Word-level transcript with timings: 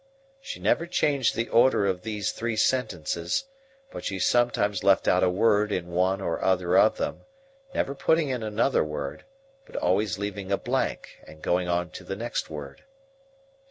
'"She 0.41 0.59
never 0.59 0.87
changed 0.87 1.35
the 1.35 1.47
order 1.49 1.85
of 1.85 2.01
these 2.01 2.31
three 2.31 2.55
sentences, 2.55 3.45
but 3.91 4.03
she 4.03 4.17
sometimes 4.17 4.83
left 4.83 5.07
out 5.07 5.21
a 5.23 5.29
word 5.29 5.71
in 5.71 5.89
one 5.91 6.21
or 6.21 6.43
other 6.43 6.75
of 6.75 6.97
them; 6.97 7.25
never 7.75 7.93
putting 7.93 8.29
in 8.29 8.41
another 8.41 8.83
word, 8.83 9.25
but 9.63 9.75
always 9.75 10.17
leaving 10.17 10.51
a 10.51 10.57
blank 10.57 11.19
and 11.27 11.43
going 11.43 11.67
on 11.67 11.91
to 11.91 12.03
the 12.03 12.15
next 12.15 12.49
word. 12.49 12.83